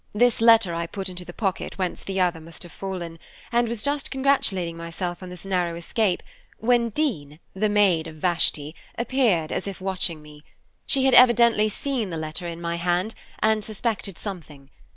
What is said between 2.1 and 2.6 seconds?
other